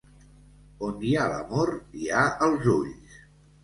On 0.87 1.05
hi 1.09 1.13
ha 1.21 1.29
l'amor, 1.33 1.75
hi 2.01 2.11
ha 2.19 2.27
els 2.51 2.71
ulls. 2.79 3.25